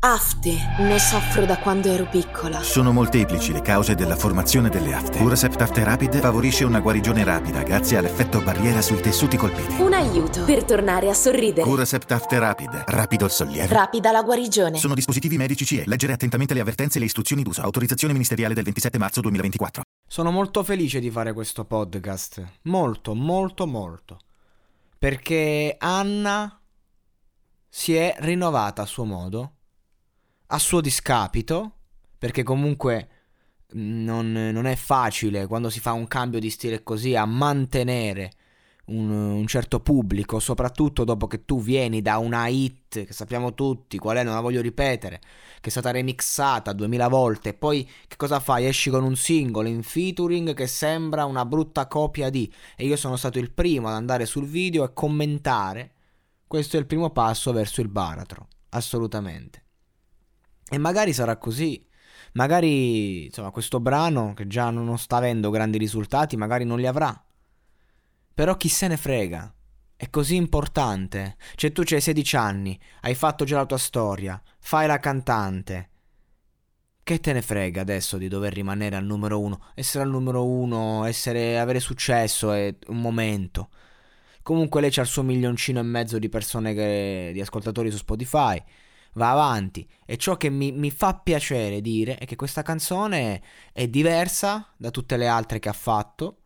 Afte, 0.00 0.54
ne 0.78 0.96
soffro 1.00 1.44
da 1.44 1.58
quando 1.58 1.88
ero 1.88 2.06
piccola. 2.06 2.62
Sono 2.62 2.92
molteplici 2.92 3.52
le 3.52 3.62
cause 3.62 3.96
della 3.96 4.14
formazione 4.14 4.68
delle 4.68 4.94
afte. 4.94 5.18
Curasept 5.18 5.60
Afte 5.60 5.82
Rapid 5.82 6.20
favorisce 6.20 6.62
una 6.62 6.78
guarigione 6.78 7.24
rapida 7.24 7.64
grazie 7.64 7.96
all'effetto 7.96 8.40
barriera 8.40 8.80
sui 8.80 9.00
tessuti 9.00 9.36
colpiti. 9.36 9.82
Un 9.82 9.94
aiuto 9.94 10.44
per 10.44 10.62
tornare 10.62 11.10
a 11.10 11.14
sorridere. 11.14 11.62
Curasept 11.62 12.12
Afte 12.12 12.38
Rapid, 12.38 12.84
rapido 12.86 13.24
il 13.24 13.32
sollievo. 13.32 13.74
Rapida 13.74 14.12
la 14.12 14.22
guarigione. 14.22 14.78
Sono 14.78 14.94
dispositivi 14.94 15.36
medici 15.36 15.64
CE. 15.64 15.82
Leggere 15.84 16.12
attentamente 16.12 16.54
le 16.54 16.60
avvertenze 16.60 16.98
e 16.98 17.00
le 17.00 17.06
istruzioni 17.06 17.42
d'uso. 17.42 17.62
Autorizzazione 17.62 18.12
ministeriale 18.12 18.54
del 18.54 18.62
27 18.62 18.98
marzo 18.98 19.20
2024. 19.20 19.82
Sono 20.06 20.30
molto 20.30 20.62
felice 20.62 21.00
di 21.00 21.10
fare 21.10 21.32
questo 21.32 21.64
podcast. 21.64 22.40
Molto, 22.62 23.16
molto, 23.16 23.66
molto. 23.66 24.20
Perché 24.96 25.74
Anna 25.76 26.56
si 27.68 27.96
è 27.96 28.14
rinnovata 28.20 28.82
a 28.82 28.86
suo 28.86 29.04
modo, 29.04 29.54
a 30.48 30.58
suo 30.58 30.80
discapito, 30.80 31.72
perché 32.18 32.42
comunque 32.42 33.08
non, 33.72 34.32
non 34.32 34.66
è 34.66 34.76
facile 34.76 35.46
quando 35.46 35.68
si 35.70 35.80
fa 35.80 35.92
un 35.92 36.08
cambio 36.08 36.40
di 36.40 36.50
stile 36.50 36.82
così 36.82 37.14
a 37.14 37.26
mantenere 37.26 38.32
un, 38.88 39.10
un 39.10 39.46
certo 39.46 39.80
pubblico, 39.80 40.40
soprattutto 40.40 41.04
dopo 41.04 41.26
che 41.26 41.44
tu 41.44 41.60
vieni 41.60 42.00
da 42.02 42.18
una 42.18 42.46
hit 42.48 43.04
che 43.04 43.12
sappiamo 43.12 43.54
tutti 43.54 43.98
qual 43.98 44.16
è, 44.16 44.22
non 44.22 44.34
la 44.34 44.40
voglio 44.40 44.60
ripetere, 44.60 45.20
che 45.60 45.68
è 45.68 45.70
stata 45.70 45.90
remixata 45.90 46.72
2000 46.72 47.08
volte, 47.08 47.50
e 47.50 47.54
poi 47.54 47.88
che 48.06 48.16
cosa 48.16 48.40
fai? 48.40 48.66
Esci 48.66 48.90
con 48.90 49.04
un 49.04 49.16
singolo 49.16 49.68
in 49.68 49.82
featuring 49.82 50.54
che 50.54 50.66
sembra 50.66 51.24
una 51.24 51.44
brutta 51.44 51.86
copia 51.86 52.30
di 52.30 52.50
e 52.76 52.86
io 52.86 52.96
sono 52.96 53.16
stato 53.16 53.38
il 53.38 53.50
primo 53.50 53.88
ad 53.88 53.94
andare 53.94 54.26
sul 54.26 54.46
video 54.46 54.84
e 54.84 54.92
commentare. 54.92 55.92
Questo 56.46 56.76
è 56.76 56.80
il 56.80 56.86
primo 56.86 57.10
passo 57.10 57.52
verso 57.52 57.82
il 57.82 57.88
baratro, 57.88 58.48
assolutamente. 58.70 59.67
E 60.70 60.78
magari 60.78 61.12
sarà 61.12 61.36
così. 61.36 61.84
Magari, 62.32 63.26
insomma, 63.26 63.50
questo 63.50 63.80
brano 63.80 64.34
che 64.34 64.46
già 64.46 64.70
non 64.70 64.98
sta 64.98 65.16
avendo 65.16 65.50
grandi 65.50 65.78
risultati, 65.78 66.36
magari 66.36 66.64
non 66.64 66.78
li 66.78 66.86
avrà. 66.86 67.24
Però 68.34 68.56
chi 68.56 68.68
se 68.68 68.86
ne 68.86 68.96
frega? 68.96 69.52
È 69.96 70.10
così 70.10 70.36
importante. 70.36 71.36
Cioè 71.56 71.72
tu 71.72 71.82
c'hai 71.84 72.00
16 72.00 72.36
anni, 72.36 72.78
hai 73.00 73.14
fatto 73.14 73.44
già 73.44 73.56
la 73.56 73.66
tua 73.66 73.78
storia, 73.78 74.40
fai 74.60 74.86
la 74.86 74.98
cantante. 74.98 75.90
Che 77.02 77.20
te 77.20 77.32
ne 77.32 77.42
frega 77.42 77.80
adesso 77.80 78.18
di 78.18 78.28
dover 78.28 78.52
rimanere 78.52 78.94
al 78.94 79.04
numero 79.04 79.40
uno? 79.40 79.64
Essere 79.74 80.04
al 80.04 80.10
numero 80.10 80.46
uno, 80.46 81.04
essere, 81.04 81.58
avere 81.58 81.80
successo 81.80 82.52
è 82.52 82.72
un 82.88 83.00
momento. 83.00 83.70
Comunque 84.42 84.82
lei 84.82 84.90
c'ha 84.90 85.00
il 85.00 85.06
suo 85.08 85.22
milioncino 85.22 85.80
e 85.80 85.82
mezzo 85.82 86.18
di 86.18 86.28
persone 86.28 86.74
che, 86.74 87.30
di 87.32 87.40
ascoltatori 87.40 87.90
su 87.90 87.96
Spotify. 87.96 88.62
Va 89.18 89.32
avanti. 89.32 89.86
E 90.06 90.16
ciò 90.16 90.36
che 90.36 90.48
mi, 90.48 90.70
mi 90.70 90.92
fa 90.92 91.14
piacere 91.14 91.80
dire 91.80 92.18
è 92.18 92.24
che 92.24 92.36
questa 92.36 92.62
canzone 92.62 93.42
è 93.72 93.88
diversa 93.88 94.72
da 94.76 94.90
tutte 94.90 95.16
le 95.16 95.26
altre 95.26 95.58
che 95.58 95.68
ha 95.68 95.72
fatto 95.72 96.42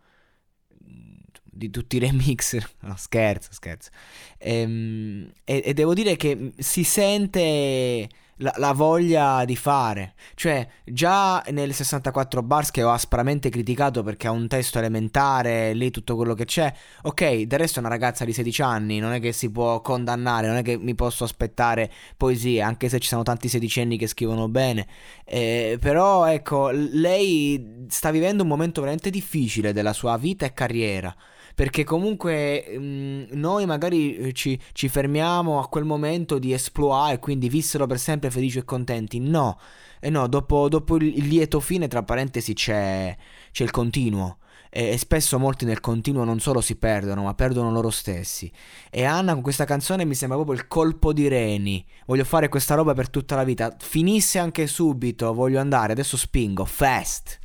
di 1.53 1.71
tutti 1.71 1.97
i 1.97 1.99
remix. 1.99 2.57
No, 2.81 2.97
scherzo, 2.97 3.53
scherzo. 3.53 3.91
Ehm, 4.39 5.31
e, 5.45 5.63
e, 5.65 5.75
devo 5.75 5.93
dire 5.95 6.17
che 6.17 6.53
si 6.59 6.83
sente 6.83 8.09
la, 8.43 8.53
la, 8.57 8.73
voglia 8.73 9.45
di 9.45 9.57
fare. 9.57 10.15
Cioè, 10.35 10.67
già 10.85 11.43
nel 11.51 11.73
64 11.73 12.43
bars 12.43 12.71
che 12.71 12.83
ho 12.83 12.91
aspramente 12.91 13.49
criticato 13.49 14.03
perché 14.03 14.27
ha 14.27 14.31
un 14.31 14.49
testo 14.49 14.79
elementare, 14.79 15.73
lì 15.73 15.91
tutto 15.91 16.17
quello 16.17 16.35
che 16.35 16.45
c'è. 16.45 16.73
Ok, 17.03 17.43
del 17.43 17.59
resto 17.59 17.79
è 17.79 17.81
una 17.81 17.89
ragazza 17.89 18.25
di 18.25 18.33
16 18.33 18.63
anni, 18.63 18.99
non 18.99 19.13
è 19.13 19.21
che 19.21 19.33
si 19.33 19.51
può 19.51 19.81
condannare, 19.81 20.49
non 20.49 20.57
è 20.57 20.63
che 20.63 20.77
mi 20.77 20.95
posso 20.95 21.25
aspettare 21.25 21.91
poesie, 22.17 22.61
anche 22.61 22.89
se 22.89 22.99
ci 22.99 23.09
sono 23.09 23.23
tanti 23.23 23.49
sedicenni 23.49 23.97
che 23.97 24.07
scrivono 24.07 24.49
bene. 24.49 24.87
Eh, 25.25 25.79
però, 25.81 26.27
ecco, 26.27 26.71
lei 26.71 27.87
sta 27.89 28.11
vivendo 28.11 28.43
un 28.43 28.49
momento 28.49 28.81
veramente 28.81 29.11
difficile 29.11 29.73
della 29.73 29.93
sua 29.93 30.17
vita 30.17 30.45
e 30.45 30.53
carriera 30.53 31.15
perché 31.55 31.85
comunque 31.85 32.65
mh, 32.79 33.37
noi 33.37 33.67
magari 33.67 34.17
eh, 34.17 34.33
ci, 34.33 34.59
ci, 34.73 34.89
fermiamo 34.89 35.61
a 35.61 35.69
quel 35.69 35.85
momento 35.85 36.39
di 36.39 36.53
esploit 36.53 37.15
e 37.15 37.19
quindi 37.19 37.49
vissero 37.49 37.87
per 37.87 37.99
sempre 37.99 38.31
felici 38.31 38.59
e 38.59 38.65
contenti. 38.65 39.19
No, 39.21 39.59
e 40.01 40.11
no, 40.11 40.27
dopo, 40.27 40.69
dopo 40.69 40.97
il 40.97 41.27
lieto 41.27 41.61
fine, 41.61 41.89
tra 41.89 42.03
parentesi, 42.03 42.55
c'è, 42.55 43.17
c'è 43.51 43.65
il 43.65 43.71
continuo. 43.71 44.39
E 44.75 44.97
spesso 44.97 45.39
molti 45.39 45.67
nel 45.67 45.81
continuo 45.81 46.25
non 46.25 46.41
solo 46.41 46.63
si 46.63 46.77
perdono, 46.77 47.25
ma 47.25 47.35
perdono 47.35 47.71
loro 47.71 47.91
stessi. 47.91 48.51
E 48.89 49.05
Anna 49.05 49.35
con 49.35 49.43
questa 49.43 49.67
canzone 49.67 50.07
mi 50.07 50.15
sembra 50.15 50.39
proprio 50.39 50.59
il 50.59 50.67
colpo 50.67 51.13
di 51.13 51.29
reni. 51.29 51.85
Voglio 52.07 52.25
fare 52.25 52.49
questa 52.49 52.75
roba 52.75 52.95
per 52.95 53.11
tutta 53.11 53.37
la 53.37 53.45
vita. 53.45 53.77
Finisse 53.79 54.39
anche 54.39 54.67
subito, 54.67 55.35
voglio 55.35 55.61
andare, 55.61 55.93
adesso 55.93 56.17
spingo, 56.17 56.65
fast. 56.65 57.39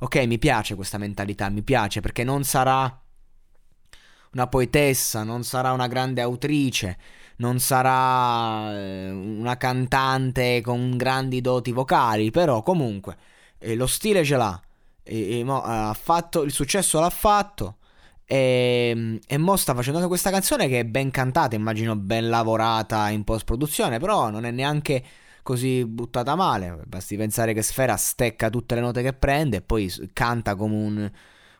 Ok, 0.00 0.16
mi 0.26 0.38
piace 0.38 0.74
questa 0.74 0.98
mentalità, 0.98 1.48
mi 1.50 1.62
piace 1.62 2.00
perché 2.00 2.24
non 2.24 2.42
sarà 2.42 2.99
una 4.32 4.46
poetessa, 4.46 5.22
non 5.24 5.42
sarà 5.42 5.72
una 5.72 5.86
grande 5.88 6.20
autrice, 6.20 6.98
non 7.36 7.58
sarà 7.58 8.72
eh, 8.74 9.10
una 9.10 9.56
cantante 9.56 10.60
con 10.60 10.96
grandi 10.96 11.40
doti 11.40 11.72
vocali, 11.72 12.30
però 12.30 12.62
comunque 12.62 13.16
eh, 13.58 13.74
lo 13.74 13.86
stile 13.86 14.24
ce 14.24 14.36
l'ha. 14.36 14.60
E, 15.02 15.38
e 15.38 15.44
mo, 15.44 15.62
ha 15.62 15.94
fatto, 15.94 16.42
il 16.42 16.52
successo 16.52 17.00
l'ha 17.00 17.10
fatto. 17.10 17.76
E, 18.24 19.18
e 19.26 19.38
mo 19.38 19.56
sta 19.56 19.74
facendo 19.74 19.98
anche 19.98 20.08
questa 20.08 20.30
canzone 20.30 20.68
che 20.68 20.80
è 20.80 20.84
ben 20.84 21.10
cantata, 21.10 21.56
immagino 21.56 21.96
ben 21.96 22.28
lavorata 22.28 23.08
in 23.08 23.24
post 23.24 23.44
produzione, 23.44 23.98
però 23.98 24.30
non 24.30 24.44
è 24.44 24.52
neanche 24.52 25.02
così 25.42 25.84
buttata 25.84 26.36
male. 26.36 26.80
Basti 26.86 27.16
pensare 27.16 27.54
che 27.54 27.62
Sfera 27.62 27.96
stecca 27.96 28.50
tutte 28.50 28.76
le 28.76 28.80
note 28.82 29.02
che 29.02 29.12
prende 29.12 29.56
e 29.58 29.62
poi 29.62 29.92
canta 30.12 30.54
come 30.54 30.74
un 30.74 31.10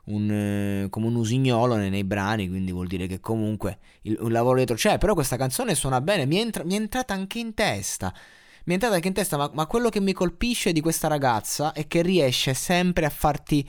un, 0.06 0.30
eh, 0.30 0.88
come 0.88 1.06
un 1.06 1.16
usignolo 1.16 1.76
nei, 1.76 1.90
nei, 1.90 2.04
brani, 2.04 2.48
quindi 2.48 2.72
vuol 2.72 2.86
dire 2.86 3.06
che 3.06 3.20
comunque 3.20 3.78
il, 4.02 4.16
un 4.20 4.32
lavoro 4.32 4.56
dietro 4.56 4.76
c'è, 4.76 4.98
però 4.98 5.14
questa 5.14 5.36
canzone 5.36 5.74
suona 5.74 6.00
bene, 6.00 6.26
mi 6.26 6.36
è, 6.36 6.40
entra, 6.40 6.64
mi 6.64 6.74
è 6.74 6.76
entrata 6.76 7.14
anche 7.14 7.38
in 7.38 7.54
testa. 7.54 8.12
Mi 8.64 8.72
è 8.72 8.74
entrata 8.74 8.94
anche 8.96 9.08
in 9.08 9.14
testa, 9.14 9.36
ma, 9.36 9.50
ma, 9.54 9.66
quello 9.66 9.88
che 9.88 10.00
mi 10.00 10.12
colpisce 10.12 10.72
di 10.72 10.80
questa 10.80 11.08
ragazza 11.08 11.72
è 11.72 11.86
che 11.86 12.02
riesce 12.02 12.52
sempre 12.54 13.06
a 13.06 13.10
farti 13.10 13.66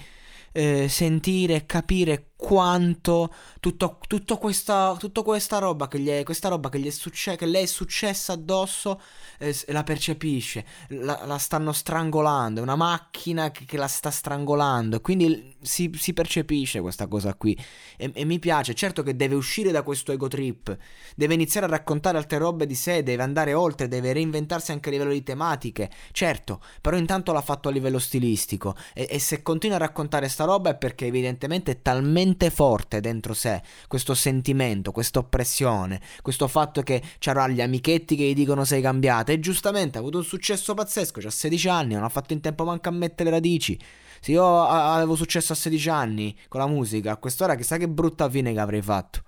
eh, 0.51 0.87
sentire 0.89 1.55
e 1.55 1.65
capire 1.65 2.30
quanto 2.41 3.31
tutto, 3.59 3.99
tutto 4.07 4.39
questa, 4.39 4.95
tutta 4.97 5.21
questa 5.21 5.59
roba 5.59 5.87
che, 5.87 5.99
gli 5.99 6.09
è, 6.09 6.23
roba 6.49 6.69
che, 6.69 6.79
gli 6.79 6.87
è 6.87 6.89
succe- 6.89 7.35
che 7.35 7.45
lei 7.45 7.63
è 7.63 7.67
successa 7.67 8.33
addosso 8.33 8.99
eh, 9.37 9.55
la 9.67 9.83
percepisce, 9.83 10.65
la, 10.87 11.21
la, 11.25 11.37
stanno 11.37 11.71
strangolando, 11.71 12.59
è 12.59 12.63
una 12.63 12.75
macchina 12.75 13.51
che, 13.51 13.65
che 13.65 13.77
la 13.77 13.85
sta 13.85 14.09
strangolando 14.09 15.01
quindi 15.01 15.55
si, 15.61 15.91
si, 15.95 16.13
percepisce 16.13 16.81
questa 16.81 17.05
cosa 17.05 17.35
qui. 17.35 17.55
E, 17.95 18.09
e, 18.11 18.25
mi 18.25 18.39
piace, 18.39 18.73
certo 18.73 19.03
che 19.03 19.15
deve 19.15 19.35
uscire 19.35 19.69
da 19.69 19.83
questo 19.83 20.11
ego 20.11 20.27
trip, 20.27 20.75
deve 21.15 21.35
iniziare 21.35 21.67
a 21.67 21.69
raccontare 21.69 22.17
altre 22.17 22.39
robe 22.39 22.65
di 22.65 22.73
sé, 22.73 23.03
deve 23.03 23.21
andare 23.21 23.53
oltre, 23.53 23.87
deve 23.87 24.13
reinventarsi 24.13 24.71
anche 24.71 24.89
a 24.89 24.91
livello 24.93 25.11
di 25.11 25.21
tematiche, 25.21 25.91
certo, 26.11 26.59
però 26.81 26.97
intanto 26.97 27.33
l'ha 27.33 27.41
fatto 27.41 27.69
a 27.69 27.71
livello 27.71 27.99
stilistico 27.99 28.75
e, 28.95 29.07
e 29.11 29.19
se 29.19 29.43
continua 29.43 29.75
a 29.75 29.79
raccontare 29.79 30.27
sta 30.27 30.45
roba 30.45 30.71
è 30.71 30.75
perché 30.75 31.05
evidentemente 31.05 31.73
è 31.73 31.81
talmente 31.83 32.29
talmente 32.31 32.49
forte 32.49 32.99
dentro 33.01 33.33
sé 33.33 33.61
questo 33.87 34.13
sentimento, 34.13 34.91
questa 34.91 35.19
oppressione, 35.19 35.99
questo 36.21 36.47
fatto 36.47 36.81
che 36.81 37.01
c'erano 37.19 37.53
gli 37.53 37.61
amichetti 37.61 38.15
che 38.15 38.23
gli 38.23 38.33
dicono 38.33 38.63
sei 38.63 38.81
cambiata 38.81 39.31
e 39.31 39.39
giustamente 39.39 39.97
ha 39.97 40.01
avuto 40.01 40.17
un 40.17 40.23
successo 40.23 40.73
pazzesco, 40.73 41.19
c'ha 41.19 41.29
16 41.29 41.69
anni, 41.69 41.93
non 41.93 42.03
ha 42.03 42.09
fatto 42.09 42.33
in 42.33 42.41
tempo 42.41 42.63
manco 42.63 42.89
a 42.89 42.91
mettere 42.91 43.29
le 43.29 43.35
radici. 43.35 43.79
Se 44.19 44.31
io 44.31 44.63
avevo 44.63 45.15
successo 45.15 45.53
a 45.53 45.55
16 45.55 45.89
anni 45.89 46.37
con 46.47 46.59
la 46.59 46.67
musica, 46.67 47.11
a 47.11 47.17
quest'ora 47.17 47.55
chissà 47.55 47.77
che 47.77 47.89
brutta 47.89 48.29
fine 48.29 48.53
che 48.53 48.59
avrei 48.59 48.81
fatto. 48.81 49.23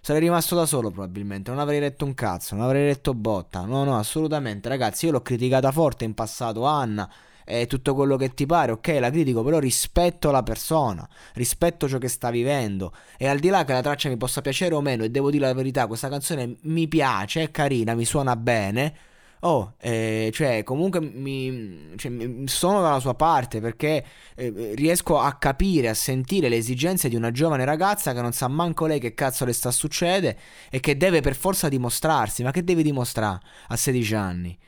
Sarei 0.00 0.20
rimasto 0.20 0.54
da 0.54 0.66
solo 0.66 0.90
probabilmente, 0.90 1.50
non 1.50 1.60
avrei 1.60 1.80
letto 1.80 2.04
un 2.04 2.12
cazzo, 2.12 2.54
non 2.54 2.64
avrei 2.64 2.84
letto 2.84 3.14
botta. 3.14 3.62
No, 3.62 3.84
no, 3.84 3.98
assolutamente, 3.98 4.68
ragazzi, 4.68 5.06
io 5.06 5.12
l'ho 5.12 5.22
criticata 5.22 5.72
forte 5.72 6.04
in 6.04 6.12
passato 6.12 6.64
Anna 6.64 7.10
e 7.44 7.66
tutto 7.66 7.94
quello 7.94 8.16
che 8.16 8.34
ti 8.34 8.46
pare, 8.46 8.72
ok, 8.72 8.96
la 9.00 9.10
critico, 9.10 9.42
però 9.42 9.58
rispetto 9.58 10.30
la 10.30 10.42
persona, 10.42 11.06
rispetto 11.34 11.88
ciò 11.88 11.98
che 11.98 12.08
sta 12.08 12.30
vivendo 12.30 12.92
e 13.16 13.26
al 13.28 13.38
di 13.38 13.48
là 13.48 13.64
che 13.64 13.72
la 13.72 13.82
traccia 13.82 14.08
mi 14.08 14.16
possa 14.16 14.40
piacere 14.40 14.74
o 14.74 14.80
meno 14.80 15.04
e 15.04 15.10
devo 15.10 15.30
dire 15.30 15.46
la 15.46 15.54
verità, 15.54 15.86
questa 15.86 16.08
canzone 16.08 16.56
mi 16.62 16.88
piace, 16.88 17.42
è 17.42 17.50
carina, 17.50 17.94
mi 17.94 18.04
suona 18.04 18.36
bene. 18.36 18.94
Oh, 19.40 19.74
eh, 19.78 20.30
cioè, 20.32 20.62
comunque 20.62 21.00
mi, 21.00 21.92
cioè, 21.96 22.10
sono 22.46 22.80
dalla 22.80 22.98
sua 22.98 23.12
parte 23.14 23.60
perché 23.60 24.02
eh, 24.34 24.72
riesco 24.74 25.18
a 25.18 25.34
capire, 25.34 25.90
a 25.90 25.94
sentire 25.94 26.48
le 26.48 26.56
esigenze 26.56 27.10
di 27.10 27.16
una 27.16 27.30
giovane 27.30 27.66
ragazza 27.66 28.14
che 28.14 28.22
non 28.22 28.32
sa 28.32 28.48
manco 28.48 28.86
lei 28.86 28.98
che 28.98 29.12
cazzo 29.12 29.44
le 29.44 29.52
sta 29.52 29.70
succede 29.70 30.38
e 30.70 30.80
che 30.80 30.96
deve 30.96 31.20
per 31.20 31.34
forza 31.36 31.68
dimostrarsi. 31.68 32.42
Ma 32.42 32.52
che 32.52 32.64
deve 32.64 32.82
dimostrare 32.82 33.40
a 33.68 33.76
16 33.76 34.14
anni? 34.14 34.58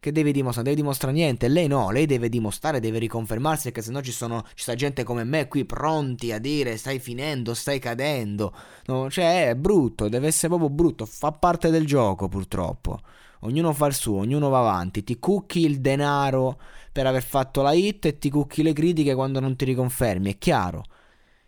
Che 0.00 0.12
deve 0.12 0.32
dimostrare? 0.32 0.70
Deve 0.70 0.80
dimostrare 0.80 1.14
niente. 1.14 1.46
Lei 1.48 1.66
no, 1.66 1.90
lei 1.90 2.06
deve 2.06 2.30
dimostrare, 2.30 2.80
deve 2.80 2.98
riconfermarsi 2.98 3.64
perché 3.64 3.82
sennò 3.82 4.00
ci 4.00 4.12
sono 4.12 4.46
ci 4.54 4.62
sta 4.62 4.74
gente 4.74 5.02
come 5.04 5.24
me 5.24 5.46
qui 5.46 5.66
pronti 5.66 6.32
a 6.32 6.38
dire 6.38 6.78
stai 6.78 6.98
finendo, 6.98 7.52
stai 7.52 7.78
cadendo. 7.78 8.50
No, 8.86 9.10
cioè 9.10 9.50
è 9.50 9.54
brutto, 9.56 10.08
deve 10.08 10.28
essere 10.28 10.48
proprio 10.48 10.70
brutto, 10.70 11.04
fa 11.04 11.32
parte 11.32 11.68
del 11.68 11.84
gioco 11.84 12.28
purtroppo. 12.28 12.98
Ognuno 13.40 13.74
fa 13.74 13.86
il 13.88 13.94
suo, 13.94 14.20
ognuno 14.20 14.48
va 14.48 14.60
avanti, 14.60 15.04
ti 15.04 15.18
cucchi 15.18 15.66
il 15.66 15.82
denaro 15.82 16.58
per 16.92 17.06
aver 17.06 17.22
fatto 17.22 17.60
la 17.60 17.72
hit 17.72 18.06
e 18.06 18.18
ti 18.18 18.30
cucchi 18.30 18.62
le 18.62 18.72
critiche 18.72 19.14
quando 19.14 19.38
non 19.38 19.54
ti 19.54 19.66
riconfermi, 19.66 20.32
è 20.32 20.38
chiaro. 20.38 20.82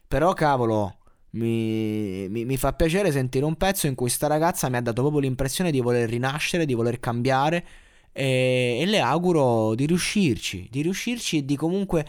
Però 0.06 0.34
cavolo, 0.34 0.98
mi, 1.30 2.28
mi, 2.28 2.44
mi, 2.44 2.56
fa 2.58 2.74
piacere 2.74 3.10
sentire 3.12 3.46
un 3.46 3.56
pezzo 3.56 3.86
in 3.86 3.94
cui 3.94 4.10
sta 4.10 4.26
ragazza 4.26 4.68
mi 4.68 4.76
ha 4.76 4.82
dato 4.82 5.00
proprio 5.00 5.22
l'impressione 5.22 5.70
di 5.70 5.80
voler 5.80 6.06
rinascere, 6.08 6.66
di 6.66 6.74
voler 6.74 7.00
cambiare 7.00 7.64
e, 8.12 8.78
e, 8.80 8.86
le 8.86 9.00
auguro 9.00 9.74
di 9.74 9.86
riuscirci, 9.86 10.68
di 10.70 10.82
riuscirci 10.82 11.38
e 11.38 11.44
di 11.44 11.56
comunque 11.56 12.06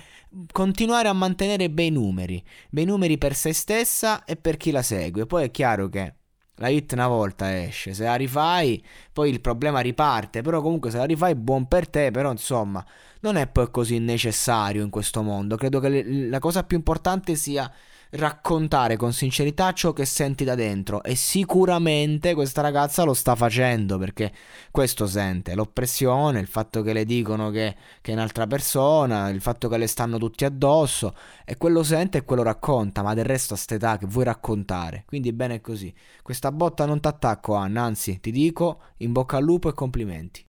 continuare 0.51 1.07
a 1.07 1.13
mantenere 1.13 1.69
bei 1.69 1.89
numeri, 1.89 2.43
bei 2.69 2.85
numeri 2.85 3.17
per 3.17 3.35
se 3.35 3.53
stessa 3.53 4.25
e 4.25 4.35
per 4.35 4.57
chi 4.57 4.71
la 4.71 4.81
segue. 4.81 5.25
Poi 5.25 5.45
è 5.45 5.51
chiaro 5.51 5.89
che 5.89 6.15
la 6.57 6.67
hit 6.67 6.91
una 6.93 7.07
volta 7.07 7.63
esce, 7.63 7.93
se 7.93 8.03
la 8.03 8.15
rifai 8.15 8.83
poi 9.11 9.29
il 9.29 9.41
problema 9.41 9.79
riparte, 9.79 10.41
però 10.41 10.61
comunque 10.61 10.91
se 10.91 10.97
la 10.97 11.05
rifai 11.05 11.35
buon 11.35 11.67
per 11.67 11.89
te, 11.89 12.11
però 12.11 12.29
insomma 12.31 12.85
non 13.23 13.37
è 13.37 13.47
poi 13.47 13.71
così 13.71 13.99
necessario 13.99 14.83
in 14.83 14.89
questo 14.89 15.21
mondo, 15.21 15.55
credo 15.55 15.79
che 15.79 16.03
la 16.03 16.39
cosa 16.39 16.63
più 16.63 16.77
importante 16.77 17.35
sia 17.35 17.71
raccontare 18.15 18.95
con 18.95 19.11
sincerità 19.11 19.71
ciò 19.73 19.91
che 19.91 20.05
senti 20.05 20.43
da 20.43 20.53
dentro 20.53 21.01
e 21.01 21.15
sicuramente 21.15 22.35
questa 22.35 22.61
ragazza 22.61 23.03
lo 23.03 23.13
sta 23.13 23.33
facendo 23.33 23.97
perché 23.97 24.31
questo 24.71 25.07
sente 25.07 25.55
l'oppressione, 25.55 26.39
il 26.39 26.47
fatto 26.47 26.81
che 26.83 26.93
le 26.93 27.05
dicono 27.05 27.49
che, 27.49 27.75
che 28.01 28.11
è 28.11 28.13
un'altra 28.13 28.45
persona, 28.45 29.29
il 29.29 29.41
fatto 29.41 29.67
che 29.67 29.77
le 29.77 29.87
stanno 29.87 30.17
tutti 30.17 30.45
addosso 30.45 31.15
e 31.45 31.57
quello 31.57 31.81
sente 31.81 32.19
e 32.19 32.23
quello 32.25 32.43
racconta, 32.43 33.01
ma 33.01 33.13
del 33.13 33.25
resto 33.25 33.55
a 33.55 33.57
st'età 33.57 33.97
che 33.97 34.05
vuoi 34.05 34.25
raccontare, 34.25 35.03
quindi 35.07 35.33
bene 35.33 35.61
così. 35.61 35.91
Questa 36.21 36.51
botta 36.51 36.85
non 36.85 36.99
t'attacco 36.99 37.55
Anna, 37.55 37.83
anzi 37.83 38.19
ti 38.19 38.31
dico 38.31 38.81
in 38.97 39.11
bocca 39.11 39.37
al 39.37 39.43
lupo 39.43 39.69
e 39.69 39.73
complimenti. 39.73 40.41